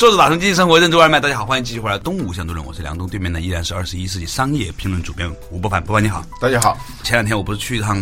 [0.00, 6.74] 坐着打通经济生活认知外卖，大家好，欢迎继续回来《东吴相对论》，我是梁东，对面呢依然是二十一世纪商业评论主编吴伯凡，伯凡你好，大家好。
[7.02, 7.98] 前两天我不是去一趟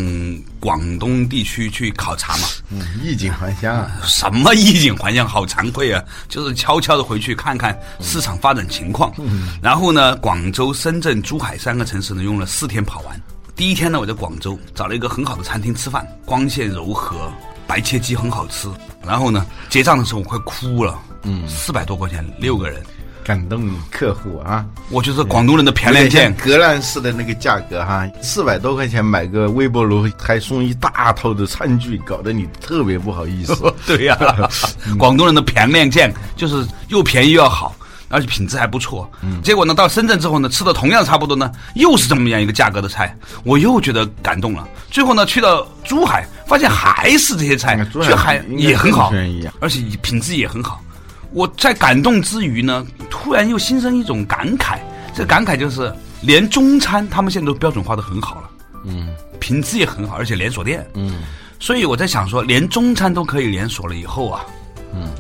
[0.60, 9.12] 广东地区去考察嘛，嗯，衣锦还乡啊，什么衣锦还乡，好惭愧啊，就是悄悄的回去看看市场发展情况。
[9.19, 13.20] 嗯然后呢，广州、深圳、珠海三个城市呢用了四天跑完。
[13.56, 17.28] 第一天呢，我在广州找了一个很好的餐厅吃饭，光线柔和，
[17.66, 18.69] 白切鸡很好吃。
[19.05, 20.96] 然后呢，结账的时候我快哭了。
[21.22, 22.82] 嗯，四百多块钱六个人，
[23.24, 24.64] 感动客户啊！
[24.90, 33.55] 我就是广东人的便宜见，格兰仕的那个价格哈，四百多块钱买个微波炉，还送一大套的餐具，搞得你特别不好意思。
[33.86, 34.16] 对呀，
[34.98, 37.74] 广东人的便宜见就是又便宜又要好，
[38.08, 39.11] 而且品质还不错。
[39.22, 44.66] 嗯，结果呢，到深圳之后呢，吃的同样差不多呢，又是这么样一个价格的菜，我又觉得感动了。
[44.91, 49.12] 最后呢，去到珠海，发现还是这些菜，珠海也很好，
[49.61, 50.83] 而且品质也很好。
[51.32, 54.78] 我在感动之余呢，突然又心生一种感慨。
[55.14, 58.50] 这感慨就是，连中餐他们现在都标准化的很好了，
[58.84, 59.08] 嗯，
[59.40, 61.22] 品质也很好，而且连锁店，嗯，
[61.58, 64.46] 所以我在想说，连中餐都可以连锁了以后啊，
[64.94, 65.10] 嗯，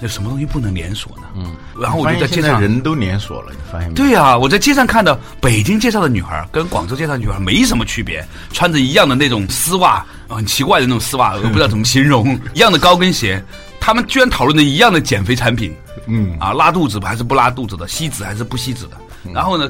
[0.00, 1.24] 有什么东西不能连锁呢？
[1.36, 3.94] 嗯，然后我就在街上，人都连锁了，你发现没？
[3.94, 13.44] 对呀，我在街上看到北京介绍的女孩跟广州介绍的女孩没什么区别，穿着一样的那种丝袜，很奇怪的那种丝袜，我不知道怎么形容， 一样的高跟鞋。
[13.82, 15.74] 他们居然讨论的一样的减肥产品，
[16.06, 16.38] 嗯。
[16.38, 18.92] 啊，拉肚子还是不拉肚子的，吸脂还是不吸脂的。
[19.34, 19.68] 然后呢，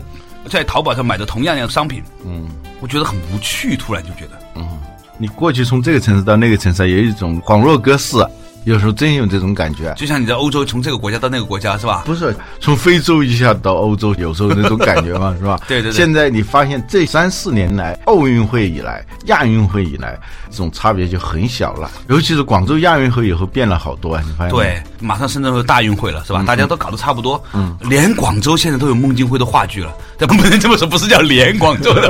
[0.50, 2.46] 在淘宝上买的同样样商品，嗯，
[2.80, 4.68] 我觉得很无趣，突然就觉得，嗯，
[5.16, 8.18] 你过去从这个城市到那个城市，有一种恍若隔世。
[8.64, 12.02] 有时候真有这种感觉，就像你在欧洲从这个国家到那个国家是吧？
[12.06, 15.58] 不是从非洲一下到欧洲，有时候那种感觉嘛， 是吧？
[15.66, 15.92] 对对对。
[15.92, 20.18] 现在你发现这三四年来，奥运会以来、亚运会以来，
[20.50, 21.90] 这种差别就很小了。
[22.08, 24.22] 尤其是广州亚运会以后变了好多啊！
[24.24, 24.54] 你发现？
[24.54, 26.44] 对，马上深圳会大运会了是吧？
[26.46, 27.42] 大家都搞得差不多。
[27.52, 27.76] 嗯。
[27.80, 32.08] 连广州现在都有孟京辉的话剧了，但不能这么说，不是叫连广州的。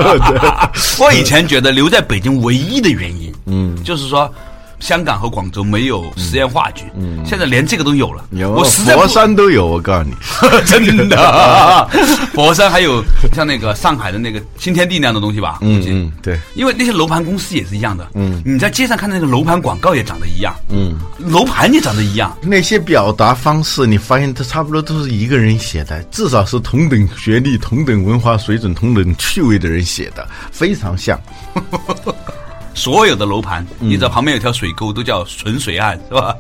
[1.01, 4.31] 我以前觉得留在北京唯一的原因，嗯，就是说。
[4.83, 8.25] 香港和广州没有实验话剧，嗯，现在连这个都有了。
[8.33, 10.13] 有，佛山都有，我告诉你，
[10.67, 11.89] 真的。
[12.35, 13.01] 佛山还有
[13.33, 15.59] 像那个上海的那个新天地那样的东西吧？
[15.61, 16.37] 嗯嗯，对。
[16.57, 22.37] 因为那些楼盘公司也是一样的，嗯，你在街上看那个楼盘广告也长得一样，嗯，楼盘也长得一样。
[22.43, 31.17] 那些表达方式，你发现它差不多都是一个人写的，至少是同等学历、同等文化水准、同等趣味的人写的，非常像。
[32.75, 36.35] 所有的楼盘，你知道旁边有条水沟，都叫纯水岸，是吧？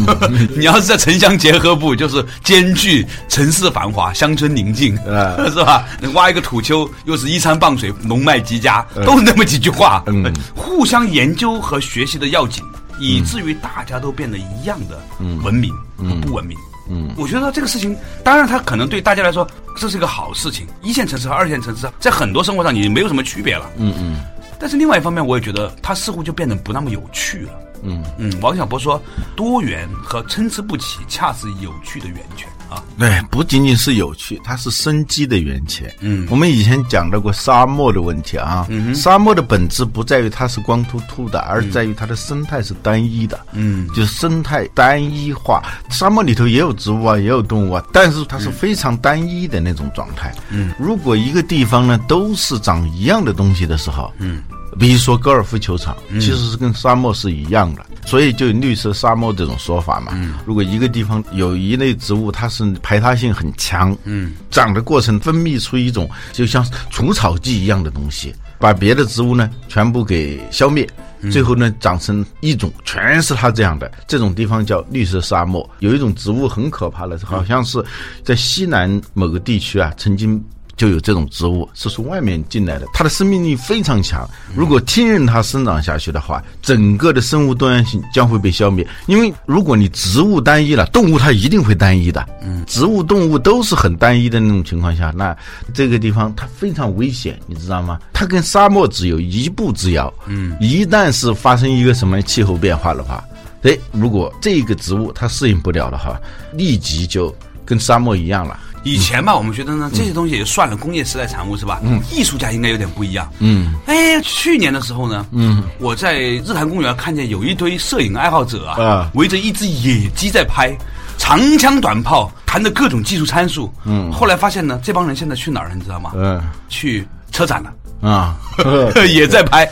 [0.56, 4.94] 你要是在城乡结合部，就是兼具城市繁华、乡村宁静，
[5.50, 5.84] 是吧？
[6.14, 10.02] 挖一个土丘，又是依山傍水、龙脉极佳，都是那么几句话。
[10.06, 12.62] 嗯，互相研究和学习的要紧，
[12.98, 15.00] 以至于大家都变得一样的
[15.42, 16.56] 文明和不文明。
[16.92, 20.66] 嗯，我觉得这个事情，当然它可能对大家来说这是一个好事情。
[20.82, 23.70] 一线城市和二线城市在很多生活上已经没有什么区别了。
[23.76, 24.16] 嗯嗯。
[24.60, 27.52] 但是另外一方面，我也觉得它似乎就变得不那么有趣了。
[27.82, 29.02] 嗯嗯，王小波说，
[29.34, 32.82] 多元和参差不齐，恰是有趣的源泉啊。
[32.98, 35.92] 对，不仅仅是有趣，它是生机的源泉。
[36.00, 38.66] 嗯，我们以前讲到过沙漠的问题啊。
[38.68, 43.38] 嗯沙漠的本质不在于它是光秃秃的，而在于它的生态是单一的。
[43.52, 45.62] 嗯，就是生态单一化。
[45.90, 50.32] 沙漠里头也有植物啊，也有动物啊，但是它是非常单一的那种状态。
[50.50, 54.42] 嗯，如果一个地方呢都是长一样的东西的时候，嗯。
[54.78, 60.12] 比如说高尔夫球场，其实是跟沙漠是一样的，所以就有绿色沙漠这种说法嘛。
[60.46, 70.88] 如果一个地方有一类植物，它是排他性很强，嗯，长的过程分泌出一种就像除草剂一样的东西，把别的植物呢全部给消灭，
[71.32, 75.68] 最后呢长成一种全是它这样的，这种地方叫绿色沙漠。
[75.80, 77.84] 有一种植物很可怕的，好像是
[78.24, 80.42] 在西南某个地区啊，曾经。
[80.76, 84.28] 就有这种植物是从外面进来的，它的生命力非常强。
[84.54, 88.86] 如果听任它生长下去的话，整个的生物多样性将会被消灭。
[89.06, 92.26] 因为如果你植物单一了，动物它一定会单一的。
[92.42, 95.36] 嗯，植物、动物都是很单一的那种情况下，那
[95.74, 97.98] 这个地方它非常危险，你知道吗？
[98.12, 100.12] 它跟沙漠只有一步之遥。
[100.26, 103.22] 嗯，一旦是发生一个什么气候变化的话，
[103.62, 106.20] 哎，如果这个植物它适应不了的话，
[106.52, 107.34] 立即就。
[107.62, 108.58] 跟沙漠一样了。
[108.82, 111.80] 以前吧，我们觉得呢，这些东西也算了，工业时代产物是吧？
[111.82, 113.30] 嗯，艺术家应该有点不一样。
[113.38, 120.74] 嗯，哎，去年的时候呢，嗯，我在日坛公园看见有一堆摄影爱好者啊，围着一只野鸡在拍，
[121.18, 123.72] 长枪短炮，谈着各种技术参数。
[123.84, 125.74] 嗯，后来发现呢，这帮人现在去哪儿了？
[125.74, 126.12] 你知道吗？
[126.16, 127.72] 嗯，去车展了。
[128.00, 128.34] 啊，
[129.12, 129.70] 也在拍。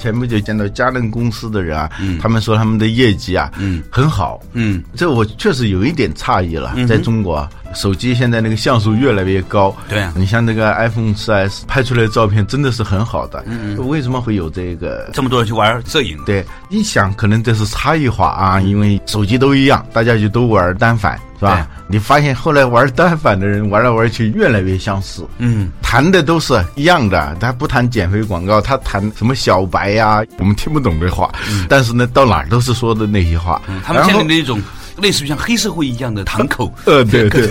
[0.00, 6.74] 前不久见到佳能公司的人啊，他们说他们的业绩啊，嗯，很好，嗯，这我确实有一点诧异了。
[6.88, 13.44] 在中国，手机现在那个像素越来越高，对，你像那个 iPhone 四 S 拍出来的照片真的是很好的。
[13.46, 16.18] 嗯嗯，为什么会有这个这么多人去玩摄影？
[16.24, 21.20] 对，你想可能这是差异化啊，因为手机都一样，大家就都玩单反。
[21.40, 21.66] 是吧？
[21.88, 31.32] 你发现后来玩单反的人玩来玩去越来越相似，嗯，谈的都是一样的，他不谈减肥广告，他谈什么小白呀，我们听不懂的话，
[31.66, 33.60] 但是呢，到哪儿都是说的那些话。
[33.82, 34.60] 他们建立了一种
[34.98, 36.70] 类似于像黑社会一样的堂口。
[36.84, 37.48] 呃，对对。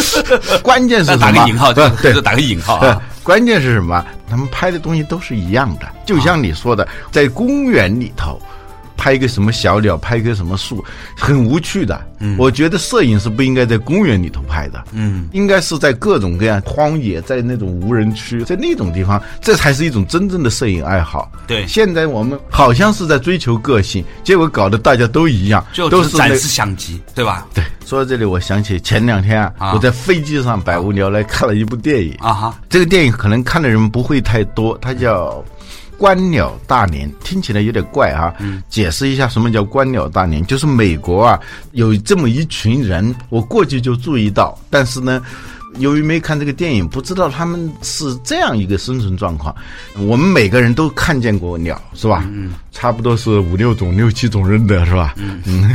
[0.62, 1.20] 关键是什么？
[1.20, 3.00] 打个引号，对，对，打个引号啊。
[3.22, 4.04] 关键是什么？
[4.28, 8.38] 他们拍的东西都是一样的，就像你说的，在公园里头。
[9.02, 10.84] 拍一个什么小鸟，拍一个什么树，
[11.16, 12.00] 很无趣的。
[12.20, 14.80] 嗯，我觉得摄影是不应该在公园里头拍的。
[14.92, 21.28] 嗯，应该是在各种各样荒野，在那种无人区，在那种地方，这才是一种真正的摄影爱好。
[21.48, 27.44] 对，现在我们好像是在追求个性，结果搞得大家都一样，就都是展示相机，对吧？
[27.52, 27.64] 对。
[27.84, 35.44] 说到这里，我想起前两天啊，我在飞机上百无聊赖看了一部电影啊哈，这个电影可能看的人不会太多，它叫。
[36.02, 38.34] 观鸟大年听起来有点怪啊，
[38.68, 41.38] 解释一下什么叫观鸟大年，就是美国啊
[41.70, 45.22] 有这么一群人，我过去就注意到，但是呢。
[45.78, 49.56] 由于没看这个电影，不知道他们是这样一个生存状况。
[49.96, 52.28] 我们每个人都看见过鸟，是吧？
[52.30, 52.52] 嗯，
[52.82, 55.14] 差不多是五六种、六七种认得，是吧？
[55.16, 55.72] 嗯，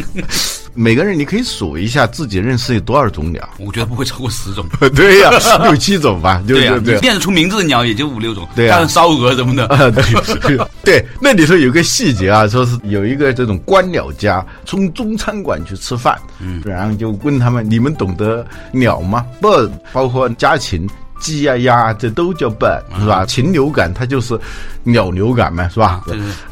[0.72, 3.46] 每个人你可以数一下自己认识有多少种鸟。
[3.58, 4.64] 我觉得不会超过十种。
[4.96, 5.30] 对呀，
[5.62, 6.42] 六七种吧。
[6.48, 8.48] 对呀，你念得出名字的鸟也就五六种。
[8.56, 9.68] 对呀，烧鹅什么的。
[9.92, 18.42] 对，对，那里头有个细节啊，说是有一个这种观鸟家从中餐馆去吃饭，嗯，然后就问他们：你们懂得
[18.72, 20.88] 鸟吗？bird 包括家禽，
[21.20, 23.24] 鸡呀鸭，这都叫 bird 是吧？
[23.26, 24.38] 禽流感它就是
[24.82, 26.02] 鸟流感嘛，是吧？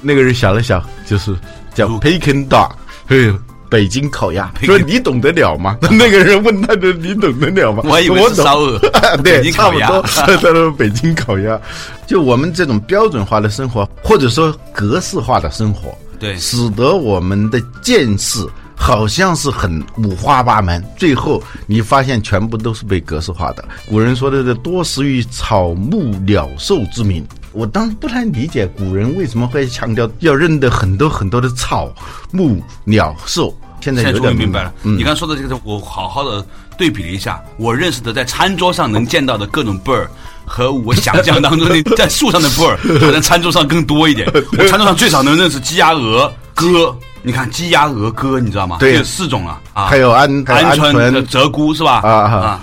[0.00, 1.34] 那个人想了想，就是
[1.74, 2.70] 叫 Peking dog，
[3.06, 3.32] 嘿，
[3.68, 4.52] 北京烤鸭。
[4.62, 5.76] 说你懂得了吗？
[5.90, 7.82] 那个人问他的，你懂得了吗？
[7.84, 8.78] 我以为是烧鹅，
[9.24, 10.02] 对，差不多。
[10.06, 11.60] 他说北京烤鸭，
[12.06, 18.46] 就我们这种标准化的生活，或者说格式化的生活，对，使得我们的见识。
[18.86, 23.64] 好像是很五花八门，最后你发现全部都是被格式化的。
[23.90, 31.92] 古人说的“这多识于草木鸟兽之名”，我当时不太理解古人为什么会强调要认得很多很多的草
[32.30, 33.52] 木鸟兽。
[33.80, 34.72] 现在有点明白了。
[34.84, 36.46] 你刚说的这个，我好好的
[36.78, 40.06] 对比了一下，我认识的在餐桌上能见到的各种 bird，
[40.44, 44.30] 和我想象当中的在树上的 bird，可能餐桌上更多一点。
[44.32, 46.96] 我餐桌上最少能认识鸡、鸭、鹅、鸽。
[47.26, 48.76] 你看鸡鸭鹅鸽，你知道吗？
[48.78, 49.86] 对，有四种了啊。
[49.86, 52.00] 还有鹌鹌鹑、鹧鸪是吧？
[52.04, 52.60] 啊啊！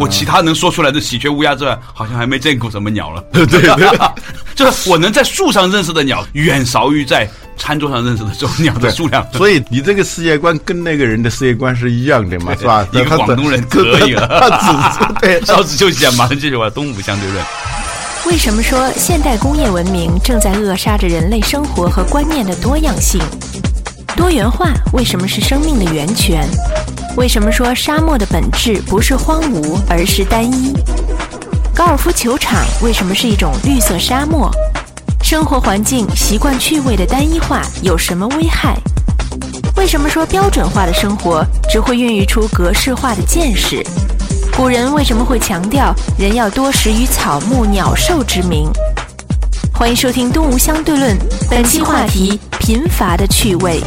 [0.00, 3.22] 我其他能说出来的喜鹊、乌鸦之外，好像还没见过什么鸟了。
[3.32, 3.62] 对 对，
[4.56, 9.24] 就是我能在树上认识的鸟，远少于在餐桌上认识的这种鸟的 数量。
[9.32, 12.52] 所以你这个世界观跟那个人的世界观是一样的嘛？
[12.58, 12.84] 是吧？
[12.90, 14.26] 一个广东人可以了。
[15.20, 17.44] 对，稍事休息啊，马上继续玩东吴相对论。
[18.26, 23.20] 为什么说现代工业文明正在扼杀着人类生活和观念的多样性？
[24.20, 26.46] 多元化为什么是生命的源泉？
[27.16, 30.74] 为什么说沙漠的本质不是荒芜，而是单一？
[31.74, 34.50] 高尔夫球场为什么是一种绿色沙漠？
[35.22, 38.76] 生活环境习惯趣味的单一化有什么危害？
[39.74, 43.82] 为什么说标准化的生活只会孕育出格式化的见识？
[44.54, 48.70] 古人为什么会强调人要多识于草木鸟兽之名？
[49.72, 51.16] 欢迎收听《东吴相对论》，
[51.48, 53.80] 本期话题：贫乏的趣味。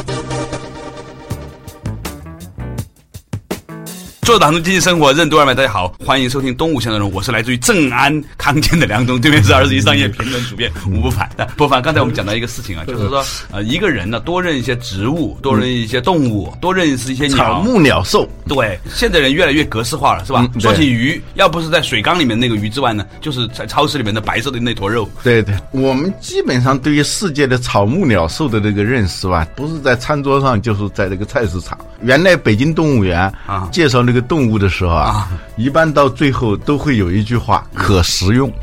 [4.24, 11.46] 做党中经济生活任督二脉，大家好，欢迎收听东吴相对论，我是来自于正安康健的梁东，对面是二十一商业评论主编吴不凡的。
[11.58, 18.26] 不凡，刚才我们讲到一个事情啊，就是说，呃，一个人呢多认一些植物，多认一些动物，多认识一些草木鸟兽。
[18.48, 20.50] 对，现在人越来越格式化了，是吧？
[20.58, 25.10] 说起鱼，要不是在水缸里面那个鱼之外呢，就是在超市里面的白色的那坨肉。
[25.22, 31.78] 对对，我们基本上对于世界的草木鸟兽的这个认识吧，不是在餐桌上，就是在这个菜市场。
[32.02, 34.13] 原来北京动物园啊，介绍那。
[34.14, 35.28] 那个动物的时候啊，
[35.58, 38.54] 一般到最后都会有一句话：可食用。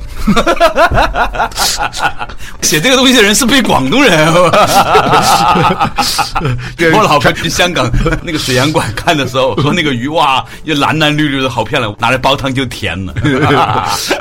[2.62, 4.28] 写这个东西的人是不是广东人？
[6.94, 7.90] 我老婆去香港
[8.22, 13.12] 那个水洋馆看的时候， 说那个鱼哇，又蓝蓝绿绿的，好漂亮，拿来煲汤就甜了。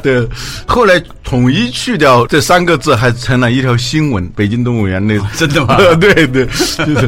[0.02, 0.28] 对，
[0.66, 4.28] 后来统一去掉这三个字，还成了一条新闻。
[4.30, 5.78] 北京动物园那真的吗？
[6.02, 7.08] 对对，就是。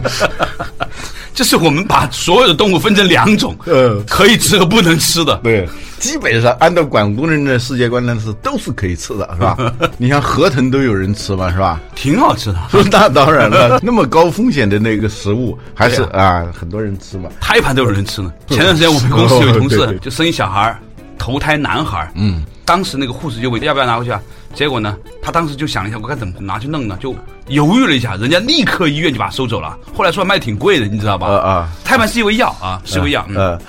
[1.34, 5.40] 就是我们把所有的动物分成两种，呃，可以吃和不能吃的。
[5.44, 5.68] 对，
[6.00, 9.58] 基本上按照广东人的世界观呢是都是可以吃的，是吧？
[9.98, 11.80] 你像河豚都有人吃嘛，是吧？
[11.96, 12.60] 挺好吃的。
[12.92, 17.30] 那当然了，那么高风险的那个食物，还是啊，很多人吃嘛。
[17.40, 18.32] 胎盘都有人吃呢。
[18.48, 20.78] 前段时间我们公司有同事就生一小孩
[21.18, 24.20] 头胎男孩嗯，当时那个护士就问要不要拿回去啊？
[24.54, 26.98] 结果呢，他当时就想了一下，我该怎么拿去弄呢？
[27.00, 27.16] 就
[27.48, 29.78] 犹豫了一下，人家立刻医院就把它收走了。
[29.96, 31.28] 后来说卖挺贵的，你知道吧？
[31.28, 33.26] 啊啊，胎盘是一味药啊，是一味药。
[33.36, 33.60] 呃，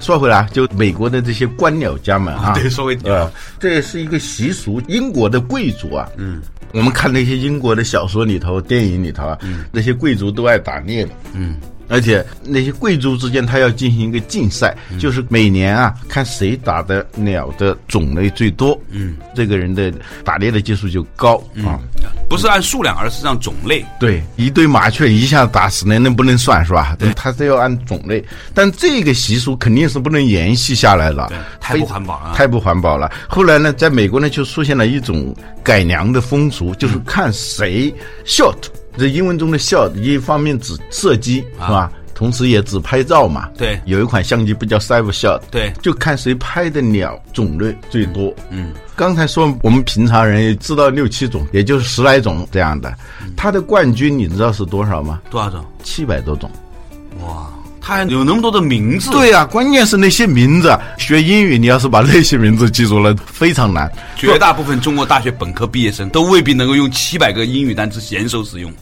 [0.00, 4.80] 说回来，就美国的这些官僚家们啊， 对，说回呃，这是一个习俗。
[4.88, 6.40] 英国的贵族啊，嗯，
[6.72, 9.38] 我们看那些英国的小说里头、电影里头啊，
[9.70, 11.56] 那些贵族都爱打猎的，嗯。
[11.92, 19.92] 而且那些贵族之间，他要进行一个竞赛，就是每年啊，看谁打的鸟的种类最多，嗯，这个人的
[20.24, 21.78] 打猎的技术就高啊。
[22.30, 23.84] 不是按数量，而是按种类。
[24.00, 26.96] 对，一堆麻雀一下打死那那不能算是吧？
[26.98, 28.24] 对，他是要按种类。
[28.54, 31.30] 但这个习俗肯定是不能延续下来了，
[31.60, 33.12] 太不环保了，太不环保了。
[33.28, 37.94] 后来呢，在美国呢，就出现了一种改良的风俗，就是看谁
[38.24, 38.56] shot。
[38.96, 41.90] 这英文中的 shot 一方面指射击是吧？
[42.14, 43.48] 同时也指拍照嘛。
[43.56, 45.40] 对，有一款相机不叫 Seven Shot，。
[45.50, 48.32] 对，就看谁拍的鸟种类最多。
[48.50, 52.94] 嗯，刚才说我们平常人也知道六七种，也就是十来种这样的。
[53.36, 55.20] 它的冠军你知道是多少吗？
[55.30, 55.64] 多少种？
[55.82, 56.48] 七百多种。
[57.22, 57.50] 哇，
[57.82, 59.10] 他还有那么多的名字。
[59.10, 60.78] 对呀，关键是那些名字。
[60.96, 63.90] 学英语，你要是把那些名字记住了，非常难。
[64.16, 68.72] 绝大部分中国大学本科毕业生都未必能够用七百个英语单词娴熟使用。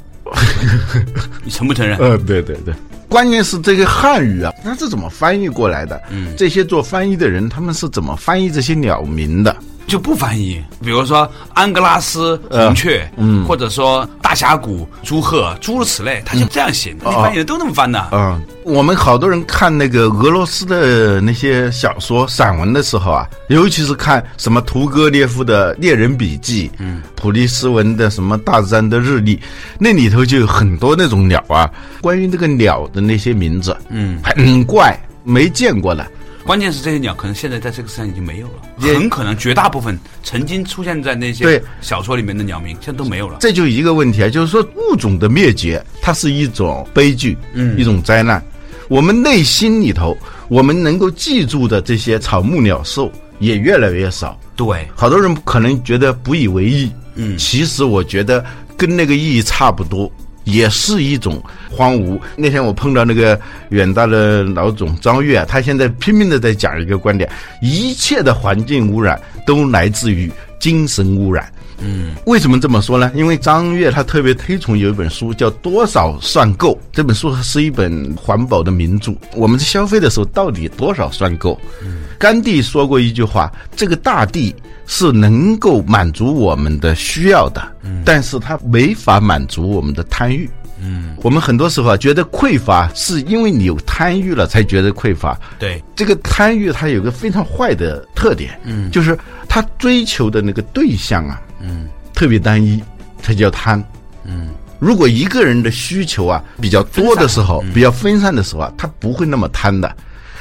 [1.43, 1.97] 你承不承认？
[1.99, 2.73] 呃，对对对，
[3.09, 6.01] 关键是这个汉语啊，它是怎么翻译过来的？
[6.11, 9.57] 嗯，这些做翻译的人，他们是怎么翻译这些鸟名的？
[9.91, 18.09] 就不翻译，比如说安格拉斯红雀，嗯，或者说大峡谷朱鹤，诸如此类，他就这样写，你翻译的都那么翻的。
[18.13, 29.37] 嗯，我们好多人看那个俄罗斯的那些小说、散文的时候啊，尤其是看什么屠格涅夫的《猎人笔记》，嗯，普利斯文的什么《大自然的日历》，
[29.77, 31.69] 那里头就有很多那种鸟啊，
[32.01, 36.07] 关于这个鸟的那些名字，嗯，很怪，没见过的。
[36.51, 43.37] 关键是这些鸟可能现在在这个世上已经没有了，很可能绝大部分曾经出现在那些小说里面的鸟名现在都没有了。
[43.39, 48.45] 这就一个问题啊，就是说物种的灭绝，它是一种悲剧，嗯，一种灾难。
[48.89, 54.37] 我们内心里头，我们能够记住的这些草木鸟兽也越来越少。
[54.57, 58.45] 对，好多人可能觉得不以为意，嗯，其实我觉得
[58.77, 60.11] 跟那个意义差不多。
[60.45, 62.19] 也是一种荒芜。
[62.37, 67.31] 那天我碰到那个远大的老总张悦啊，他现在拼命的在讲一个观点：
[67.61, 71.51] 一切的环境污染都来自于精神污染。
[71.83, 73.11] 嗯，为什么这么说呢？
[73.15, 79.13] 因为张悦他特别推崇有一本书叫《多少算够》，这本书是一本环保的名著。
[79.35, 81.59] 我们在消费的时候到底多少算够？
[81.83, 84.55] 嗯，甘地说过一句话：这个大地
[84.87, 87.63] 是能够满足我们的需要的，
[88.05, 90.49] 但是它没法满足我们的贪欲。
[90.83, 95.39] 嗯，我们很多时候啊觉得匮乏，是因为你有贪欲了才觉得匮乏。
[95.59, 101.41] 对，这个贪欲它有个非常坏的特点，嗯，就是他追求的那个对象啊。
[101.61, 102.83] 嗯，特别单一，
[103.23, 103.83] 它叫贪。
[104.25, 104.49] 嗯，
[104.79, 109.95] 如果一个人的需求啊比较多的时候，比较分散的时候啊，他不会那么贪的。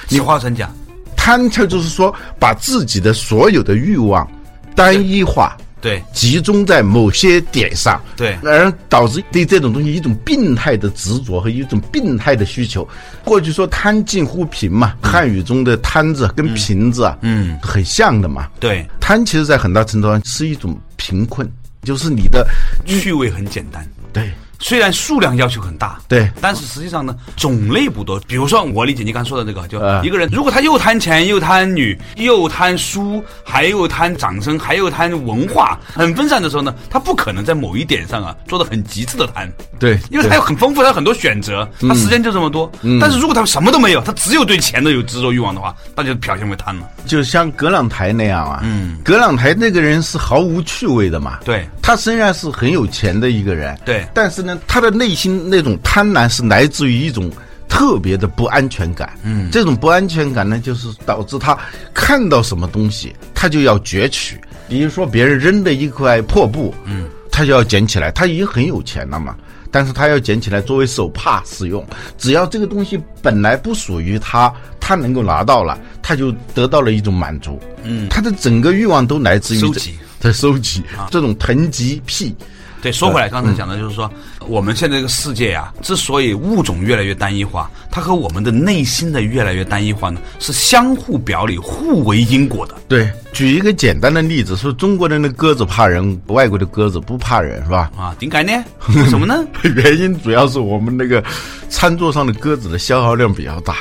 [0.08, 0.74] 你话成讲？
[1.16, 4.28] 贪，它就是说把自己的所有的欲望
[4.76, 12.88] 单一化，对，集中在某些点上，对，而导致对这种东西一种病态的执着和一种病态的需求。
[13.24, 18.48] 过去说贪近乎贫嘛，汉语中的贪字跟贫字啊，嗯，很像的嘛。
[18.59, 20.79] 对，贪其实在很大程度上是一种。
[21.01, 21.50] 贫困
[21.81, 22.45] 就是你的
[22.86, 24.29] 趣味很简单，对。
[24.60, 28.20] 虽然数量要求很大，对，但是实际上呢，种类不多。
[28.28, 39.50] 比如说，我理解你刚说的这个，就一个人，如果他又贪钱，又贪女，又贪书，还又贪掌声，还又贪文化，很分散的时候呢，他不可能在某一点上啊做的很极致的贪。
[39.80, 42.70] 对，因为他有很丰富，他有很多选择，他时间就这么多。
[43.00, 46.89] 但是如果他什么都没有，他只有对钱的有执着欲望的话，那就表现为贪了。
[47.06, 51.39] 就像葛朗台那样啊，嗯，葛朗台那个人是毫无趣味的嘛。
[51.46, 54.49] 对，他虽然是很有钱的一个人，对，但是呢。
[54.68, 57.32] 他的内心那种贪婪是来自于一种
[57.68, 59.18] 特别的不安全感。
[59.24, 61.58] 嗯，这种不安全感呢，就是导致他
[61.94, 64.39] 看到什么东西，他就要攫取。
[64.68, 68.12] 比如说别人扔的一块破布，嗯，他就要捡起来。
[68.12, 69.36] 他已经很有钱了嘛，
[69.72, 71.86] 但是他要捡起来作为手帕使用。
[72.18, 77.60] 只要这个东西本来不属于他，他能够拿到了，他就得到了一种满足。
[77.84, 82.36] 嗯，他的整个欲望都来自于收集， 在收集这种囤积癖。
[82.81, 84.09] 对，说回来，刚才讲的就是说，
[84.48, 92.75] 我们现在这个世界呀，之所以物种越来越单一化，它和我们的内心的越来越单一化呢，是相互表里、互为因果的。
[92.88, 97.91] 对，举一个简单的例子，说中国人的鸽子怕人，外国的鸽子不怕人，是吧？
[97.98, 98.51] 啊，顶改呢？
[98.95, 99.45] 为什么呢？
[99.75, 101.24] 原因主要是我们那个
[101.69, 103.75] 餐桌上的鸽子的消耗量比较大。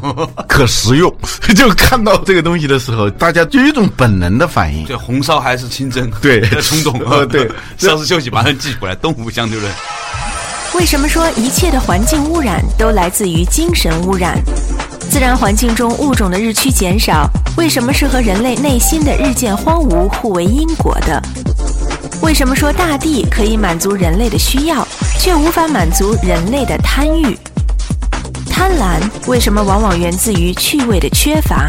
[0.46, 1.12] 可食用，
[1.56, 4.84] 就看到这个东西的时候，大家就有一种本能的反应。
[4.84, 6.10] 对，红烧还是清蒸？
[6.20, 7.00] 对，冲动。
[7.00, 7.50] 呃， 对。
[7.78, 8.94] 稍事休息，马上继续回来。
[8.94, 9.72] 动物相对论。
[10.74, 14.38] 为什么说一切的环境污染都来自于精神污染？
[15.10, 17.26] 自然环境中物种的日趋减少，
[17.56, 21.22] 为什么是和人类内心的日渐荒芜互为因果的？
[22.20, 24.86] 为什么说大地可以满足人类的需要，
[25.18, 27.36] 却无法满足人类的贪欲？
[28.58, 31.64] 贪婪为什么往往源自于趣味的缺乏？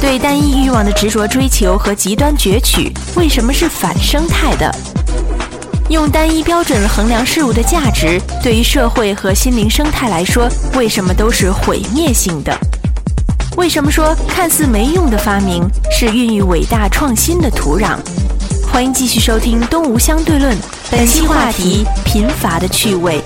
[0.00, 4.74] 对单一欲望的执着追求和极端攫取，为什么是反生态的？
[5.90, 12.58] 用单一标准衡量事物的价值，对于社会和心灵生态来说，为什么都是毁灭性的？
[13.58, 17.98] 为什么说看似没用的发明是孕育伟大创新的土壤？
[18.72, 20.56] 欢迎继续收听《东吴相对论》，
[20.90, 23.22] 本期话题：贫乏的趣味。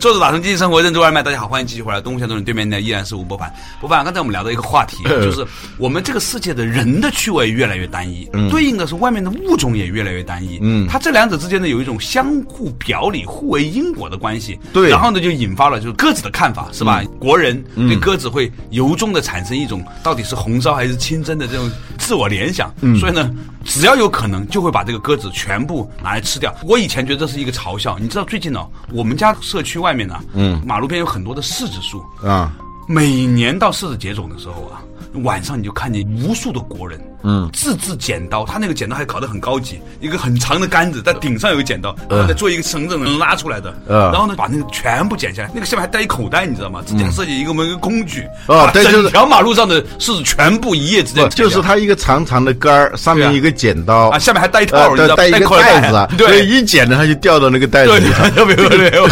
[0.00, 1.22] 做着打通经济生活，认知外卖。
[1.22, 2.00] 大家好，欢迎继续回来。
[2.00, 3.52] 东吴相对论对面呢依然是吴伯凡。
[3.82, 10.58] 吴伯凡，刚才我们聊到一个话题， 就是我们这个世界的人的趣味越来越单一，对应的是外面的物种也越来越单一。
[10.62, 14.58] 嗯，它这两者之间呢有一种相互表里、互为因果的关系。
[14.72, 17.02] 对，然后呢就引发了就是鸽子的看法，是吧？
[17.18, 22.74] 国人对鸽子会由衷的产生一种到底是红烧还是清蒸的这种自我联想。
[22.80, 23.30] 嗯，所以呢，
[23.64, 26.52] 只要有可能就会把这个鸽子全部拿来吃掉。
[26.64, 29.94] 我以前觉得这是一个嘲笑，你知道最近呢，我们家社区外。
[29.94, 32.56] 面呢，嗯，马路边有很多的柿子树啊。
[32.88, 34.80] 每年到柿子结种的时候啊，
[35.24, 46.80] 晚上你就看见无数的国人，嗯，自制剪刀，他那个剪刀还搞得很高级，一个很长的杆子，在顶上有个剪刀，然后再做一个绳子能拉出来的，然后呢，把那个全部剪下来，那个下面还带一口袋，你知道吗？
[46.86, 54.10] 自己设计一个么一个工具啊，对，就是条马路上的柿子全部一夜之间，就是它一个长长的杆儿，上面一个剪刀。
[54.10, 58.08] 啊，下面还带一套，带一个袋子，对，一剪呢，它就掉到那个袋子里。
[58.12, 59.08] 头，对对对，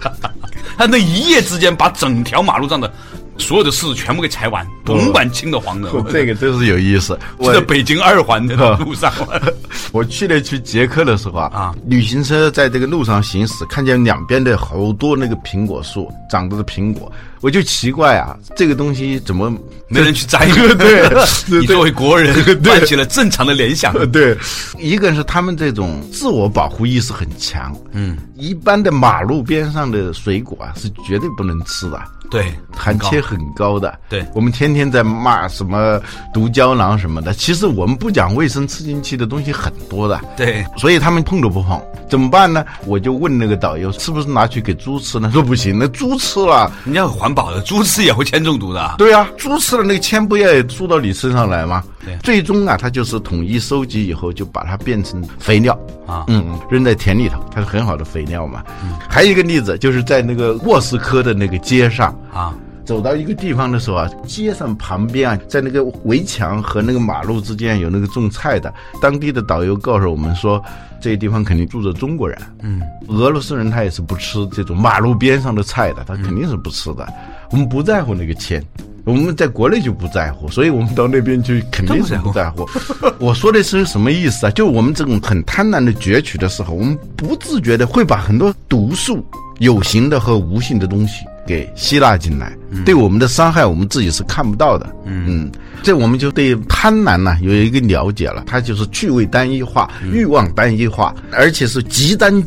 [0.76, 2.92] 他那一夜之间把整条马路上的。
[3.40, 7.18] 所有的柿子全部给采完，甭管青的黄的， 这个真是有意思。
[7.38, 9.12] 我在北京二环的路上，
[9.90, 19.50] 我去年去捷克的时候啊，旅行车在这个路上行驶，看见两边的好多那个苹果树，长着的苹果，我就奇怪啊，这个东西怎么
[19.88, 20.46] 没人去摘？
[20.76, 21.08] 对，
[21.46, 23.92] 你作为国人，唤起了正常的联想。
[24.10, 24.36] 对，
[24.78, 32.00] 一个是他们这种自我保护意识很强，嗯，一般的马路边上的水果啊，是绝对不能吃的。
[32.30, 33.98] 对，含铅很高的。
[34.08, 36.00] 对，我们天天在骂什么
[36.32, 40.20] 毒胶囊什么的，其实我们不讲卫生吃进去的东西很多的。
[40.36, 42.64] 对，所以他们碰都不碰，怎么办呢？
[42.86, 45.30] 我就问那个导游，是不是拿去给猪吃呢？
[45.32, 48.94] 说不行，那猪吃了，人家环保的，猪吃也会铅中毒的。
[48.96, 51.82] 对啊，猪吃了那个铅不也输到你身上来吗？
[52.04, 58.62] 对，最终啊，它就是统一收集以后，就把它变成肥料啊，嗯，扔在田里头，它是很好的肥料嘛。
[58.84, 62.16] 嗯，还有一个例子，就是在那个莫斯科的那个街上。
[62.32, 62.54] 啊，
[62.84, 70.62] 走到一个地方的时候啊，街上旁边啊，在那个围墙和那个马路之间有那个种菜的，当地的导游告诉我们说，
[71.00, 72.38] 这个地方肯定住着中国人。
[72.62, 77.06] 嗯，俄罗斯人他也是不吃这种马路边上的菜的，他肯定是不吃的。
[77.50, 78.64] 我们不在乎那个钱，
[79.04, 82.64] 我们在国内就不在乎，所以我们到那边去肯定是不在乎。
[83.18, 84.50] 我说的是什么意思啊？
[84.50, 89.24] 就我们这种很贪婪的攫取的时候，我们不自觉的会把很多毒素。
[89.60, 92.52] 有形的和无形的东西给吸纳进来，
[92.84, 94.90] 对我们的伤害，我们自己是看不到的。
[95.04, 95.50] 嗯，
[95.82, 102.42] 这我们就对贪婪呢有一个了解了，它就是趣味单一化、欲望单一化，而且是极端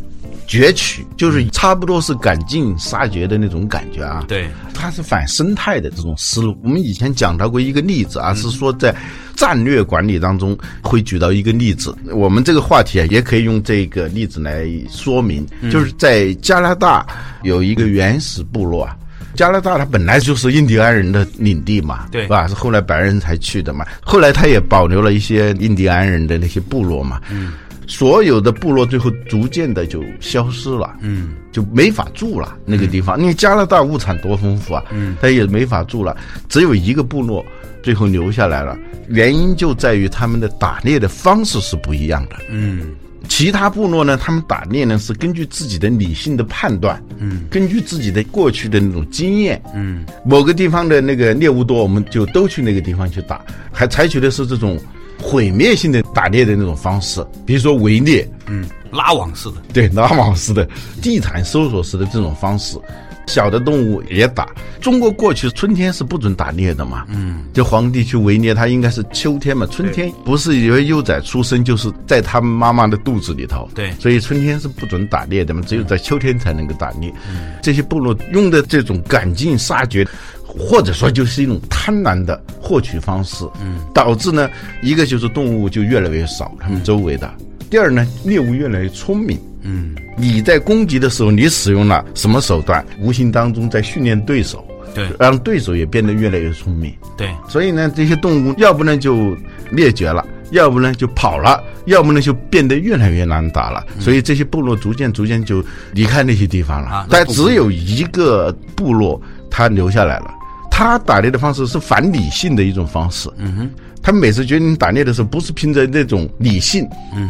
[0.60, 4.24] 攫取，就是差不多是赶尽杀绝的那种感觉啊。
[4.28, 6.58] 对，它是反生态的这种思路。
[6.64, 8.96] 我们以前讲到过一个例子啊，是说在。
[9.36, 15.44] 战略管理当中会举到一个例子，我们这个话题啊，也可以用这个例子来说明。
[15.72, 17.04] 就是在加拿大
[17.42, 18.96] 有一个原始部落啊，
[19.34, 22.48] 加拿大它本来就是印第安人的领地嘛，对吧？
[22.48, 23.84] 是后来白人才去的嘛。
[24.02, 27.20] 后来他也保留了一些印第安人的那些部落嘛。
[27.32, 27.54] 嗯。
[27.88, 33.20] 所有的部落最后逐渐的就消失了，嗯，就没法住了那个地方。
[33.20, 36.16] 因为加拿大物产多丰富啊，嗯，他也没法住了，
[36.48, 37.46] 只有一个部落
[37.82, 38.78] 最后留下来了。
[39.10, 42.96] 原因就在于他们的打猎的方式是不一样的，嗯。
[43.30, 53.42] 其他部落呢，他们打猎呢是根据自己的理性的判断，嗯，根据自己的过去的那种经验，嗯，某个地方的那个猎物多，我们就都去那个地方去打，
[53.72, 54.78] 还采取的是这种
[55.20, 60.68] 毁灭性的打猎的那种方式，比如说围猎，嗯，拉网式的，对，拉网式的
[61.02, 62.78] 地毯搜索式的这种方式。
[63.28, 64.48] 小的动物也打。
[64.82, 67.06] 中国过去春天是不准打猎的嘛？
[67.08, 69.66] 嗯，就皇帝去围猎，他应该是秋天嘛。
[69.72, 73.70] 春天不是以为幼崽出生就是在他们妈妈的肚子里头。
[73.74, 77.14] 对，所以春天是不准打猎的嘛，只有在秋天才能够打猎。
[77.62, 80.06] 这些部落用的这种赶尽杀绝，
[80.44, 84.50] 或者说就是一种贪婪的获取方式，嗯，导致呢，
[84.82, 87.28] 一个就是动物就越来越少，他们周围的；
[87.74, 89.36] 第二呢，猎物越来越聪明。
[89.64, 92.86] 嗯，你在攻击的时候，你使用了什么手段？
[93.00, 96.94] 无形当中在训练对手，对，让对手也变得越来越聪明。
[97.18, 99.36] 对，所以呢，这些动物要不呢就
[99.72, 103.84] 灭绝了，要不呢就跑了，要不呢就变得越来越难打了。
[104.00, 107.08] 所以这些部落逐渐逐渐就离开那些地方了。
[107.10, 110.32] 但只有一个部落他留下来了，
[110.70, 113.28] 他打猎的方式是反理性的一种方式。
[113.40, 113.70] 嗯哼。
[114.04, 116.86] 他们每次决定打猎的时候，不是凭着那种理性，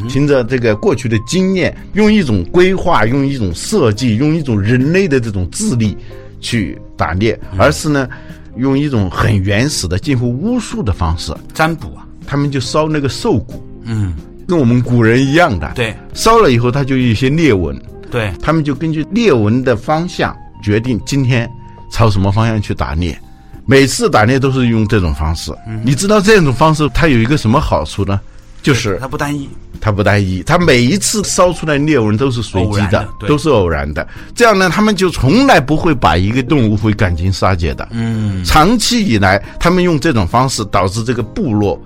[0.09, 5.95] 凭着这个过去的经验，用一种规划，用一种设计，用一种人类的这种智力
[6.41, 8.09] 去打猎，而是呢，
[8.57, 12.07] 用一种很原始的、近乎巫术的方式占卜啊。
[12.25, 14.15] 他们就烧那个兽骨，嗯，
[14.47, 15.71] 跟我们古人一样的。
[15.75, 17.79] 对，烧了以后，它就有一些裂纹。
[18.09, 21.47] 对，他们就根据裂纹的方向决定今天
[21.91, 23.15] 朝什么方向去打猎。
[23.65, 25.51] 每次打猎都是用这种方式，
[25.83, 28.19] 你知道这种方式它有一个什么好处呢？
[28.61, 29.49] 就是它不单一，
[29.81, 34.07] 它不单一，它每一次烧出来猎物都是随机的，都是偶然的。
[34.33, 37.85] 这样呢，他们就从来不会把一个动物会赶尽杀绝的。
[37.91, 41.77] 嗯，长期以来，他们用这种方式导致这个部落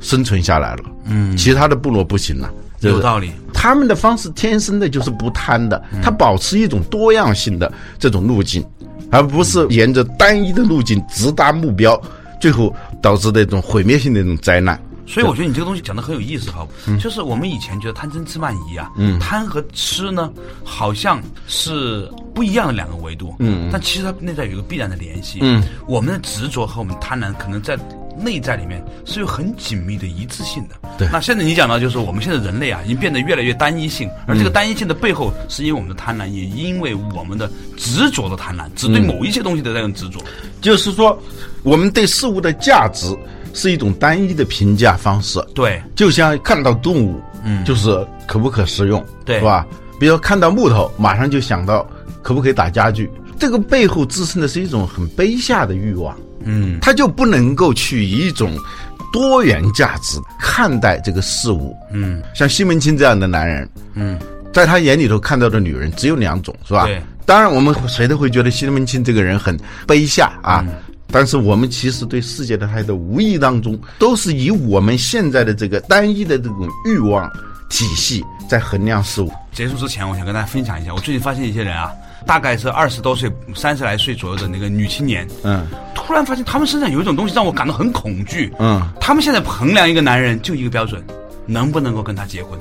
[0.00, 0.84] 生存下来了。
[1.04, 2.50] 嗯，其他的部落不行了。
[2.80, 8.64] 有道理，他们的方式天生的就是不贪的，他保持一种多样性的这种路径。
[9.12, 12.00] 而不是沿着单一的路径直达目标，
[12.40, 14.80] 最后导致那种毁灭性的那种灾难。
[15.06, 16.66] 所以我觉得你这个东西讲的很有意思哈，
[16.98, 20.32] 就是我们以前觉得贪嗔痴慢疑啊，贪和吃呢
[20.64, 25.40] 好像是不一样的两个维度，嗯，但其实它内在有一个必然的联系。
[25.42, 27.78] 嗯，我们的执着和我们贪婪可能在。
[28.22, 30.74] 内在里面是有很紧密的一致性的。
[30.98, 40.20] 对，那现在你讲到就是我们现在人类啊，已经变得越来越单一性，而这个单一性的背后，是因为我们的贪婪，也因为我们的执着的贪婪，只对某一些东西的那种执着。
[40.60, 41.20] 就是说，
[41.62, 43.06] 我们对事物的价值
[43.52, 45.40] 是一种单一的评价方式。
[45.54, 49.66] 对，就像看到动物，嗯，就是可不可食用，对，是吧？
[49.98, 51.86] 比如看到木头，马上就想到
[52.22, 53.10] 可不可以打家具，
[53.42, 56.16] 这个背后支撑的是一种很卑下的欲望。
[56.44, 58.56] 嗯，他就不能够去以一种
[59.12, 61.76] 多元价值看待这个事物。
[61.90, 64.16] 嗯，像西门庆这样的男人，嗯，
[64.52, 66.86] 在他眼里头看到的女人只有两种，是吧？
[66.86, 67.02] 对。
[67.26, 70.64] 当然，我们谁都会觉得西门庆这个人很卑下啊。
[71.10, 77.28] 但是我们其实对世界的态度，无意当中都是以我们现在的这个单一的这种欲望
[77.68, 79.32] 体系在衡量事物。
[79.52, 81.90] 结束之前，我想跟大家分享一下，我最近发现一些人啊。
[82.26, 91.02] 大概是二十多岁、三十来岁左右的那个女青年，嗯，突然发现他们身上有一种东西让我感到很恐惧，嗯，他们现在衡量一个男人就一个标准，
[91.46, 92.58] 能不能够跟他结婚，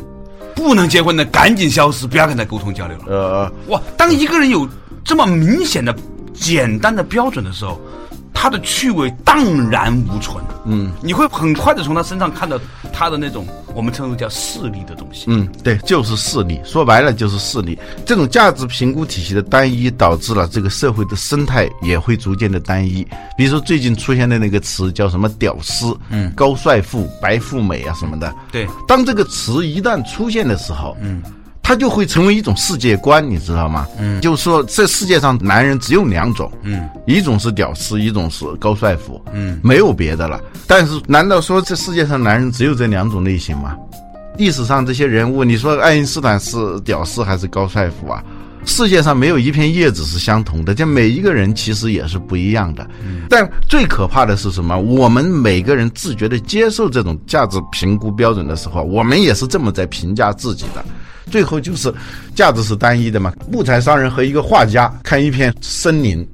[0.56, 3.06] 不能结婚的赶紧消失，不要跟他沟通交流了。
[3.08, 4.67] 呃，哇，当一个人有
[5.04, 5.95] 这么明显的、
[6.34, 7.80] 简单的标准的时候。
[8.41, 12.60] 他的趣味荡然无存，嗯，你会很快的从他身上看到
[12.91, 17.77] 他的那种我们称为叫势力的东西，嗯，对，就是势力，说白了就是势力。
[18.04, 23.08] 这种价值评估体系的单一，导致了这个社会的生态也会逐渐的单一。
[23.38, 28.67] 比如说最近出现的那个词叫什么“屌丝”，嗯，“高帅富”“白富美”啊什么的，对。
[28.88, 31.21] 当这个词一旦出现的时候，嗯。
[31.63, 33.88] 它就会成为一种世界观，你知道吗？
[33.97, 40.39] 嗯，就是说，这世界上男人只有两种，嗯，一种是屌丝，一种是高帅富，嗯，没有别的了。
[40.67, 43.76] 但是，难道说这世界上男人只有这两种类型吗？
[44.38, 48.24] 历史上这些人物，你说爱因斯坦是屌丝还是高帅富啊？
[48.65, 52.88] 世界上没有一片叶子是相同的，这每一个人其实也是不一样的。
[53.30, 54.78] 但最可怕的是什么？
[54.78, 60.86] 我们每个人自觉的接受这种价值评估标准的时候，我们也是这么在评价自己的。
[61.29, 61.93] 最后就是
[62.36, 63.34] 价值是单一的嘛？
[63.51, 66.27] 木材商人和一个画家看一片森林，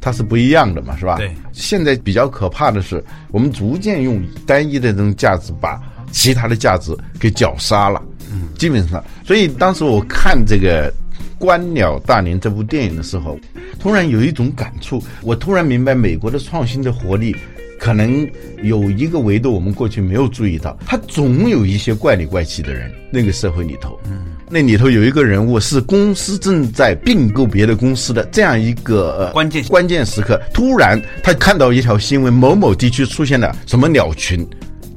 [0.00, 1.16] 它是不一样的嘛，是吧？
[1.16, 1.34] 对。
[1.52, 8.02] 现在比较可怕的是，我们逐渐用单一的这种价值把其他的价值给绞杀了。
[8.30, 10.90] 嗯，基本上，所以当时我看这个
[11.38, 13.38] 《观鸟大年》这部电影的时候，
[13.78, 17.36] 突然有一种感触，我突然明白美国的创新的活力。
[17.82, 18.24] 可能
[18.62, 22.88] 有一个维度，我们过去没有注意到，他总有一些怪里怪气的人。
[23.10, 34.46] 那个社会里头，嗯，那里头有一个人物是公司正在并购别的公司的这样一个呃关键关键时刻，突然他看到一条新闻，某某地区出现了什么鸟群，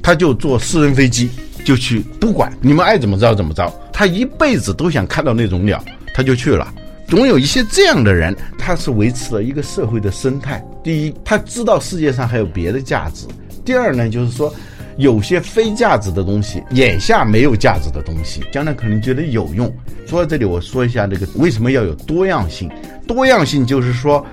[0.04, 1.28] 他就坐私人飞机
[1.66, 6.72] 就去，不管你们爱怎么着怎么着，他一辈子都想看到那种鸟，他就去了。
[7.08, 10.64] 总有一些这样的人，他是维持了一个社会的生态。
[10.86, 13.26] 第一，他知道世界上还有别的价值；
[13.66, 14.54] 第二呢，就是说，
[14.98, 19.66] 有些非价值的东西，眼下没有价值的东西，将来可能觉得有用。
[20.06, 22.70] 说到这里，我说一下这个为什么要有多样性。
[23.08, 24.24] 多样性就是说，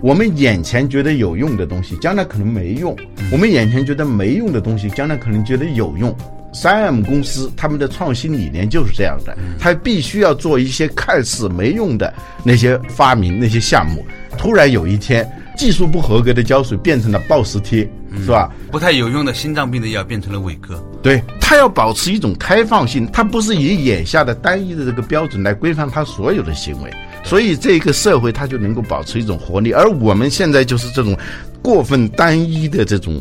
[0.00, 2.92] 我们眼前觉得有用的东西，将来可能没用；
[3.30, 6.12] 我们眼前觉得没用的东西，将来可能觉得有用。
[6.52, 14.04] 三 M 公司他们的创新理念就是这样的，他必须要做一些看似没用的那些发明、那些项目。
[14.36, 15.24] 突然有一天，
[15.56, 17.88] 技术不合格的胶水变成了暴食贴，
[18.24, 18.50] 是吧？
[18.70, 20.82] 不太有用的心脏病的药变成了伟哥。
[21.02, 26.90] 对它要保持一种开放性，它不是以眼下的单一的这个标准来规范它所有的行为，
[27.24, 29.72] 所以这个社会它就能够保持一种活力。
[29.72, 31.16] 而我们现在就是这种
[31.62, 33.20] 过分单一的这种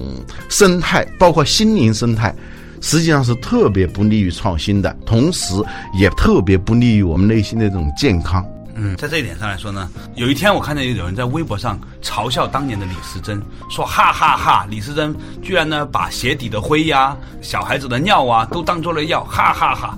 [0.50, 2.34] 生态，包括心灵生态。
[2.82, 5.54] 实际上是特别不利于创新的，同时
[6.00, 8.42] 也特别不利于我们内心的这种健康。
[8.82, 19.98] 嗯，在这一点上来说呢，有一天我看见有人在微博上嘲笑当年的李时珍，说哈哈哈，李时珍居然呢把鞋底的灰呀、小孩子的尿啊都当做了药，哈哈哈。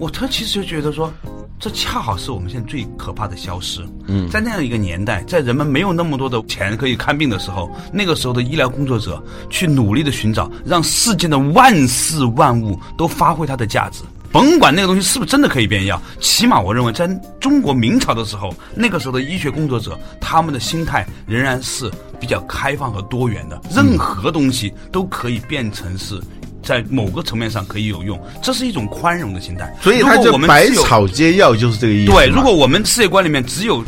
[0.00, 1.12] 我他其实就觉得说。
[1.60, 3.80] 这恰好是我们现在最可怕的消失。
[4.06, 14.02] 嗯，在那样一个年代，在人们没有那么多的钱可以看病的时候，那个时候的医疗工作者去努力的寻找，让世间的万事万物都发挥它的价值。
[14.34, 26.20] 甭管那个东西是不是真的可以变药，起码我认为，在中国明朝的时候，那个时候的医学工作者，他们的心态仍然是比较开放和多元的，任何东西都可以变成是。
[26.64, 29.70] 在某个层面上可以有用，这是一种宽容的心态。
[29.82, 32.10] 所以，他就百草皆药就是这个意思。
[32.10, 33.84] 对，如果我们世界观里面只有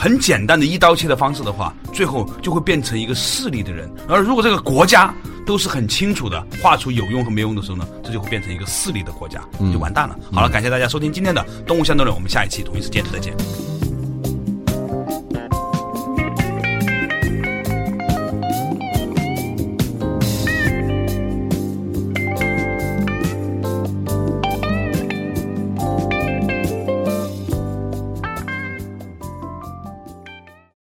[0.00, 3.86] 很简单的一刀切的方式的话，最后就会变成一个势利的人。
[4.08, 10.18] 而如果这个国家都是很清楚的画出有用和没用的时候呢，这就会变成一个势利的国家，就完蛋了。
[10.32, 13.36] 好了，感谢大家收听今天的《动物相对论》，我们下一期同一时间再见。